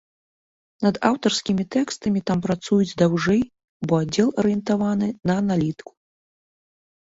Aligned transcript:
Над 0.85 0.95
аўтарскімі 1.09 1.65
тэкстамі 1.75 2.23
там 2.31 2.41
працуюць 2.47 2.97
даўжэй, 3.03 3.45
бо 3.87 4.01
аддзел 4.07 4.29
арыентаваны 4.47 5.07
на 5.27 5.33
аналітыку. 5.45 5.91